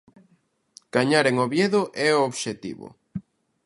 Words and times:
Gañar 0.95 1.25
en 1.31 1.35
Oviedo 1.45 1.81
é 2.07 2.09
o 2.19 2.25
obxectivo. 2.29 2.87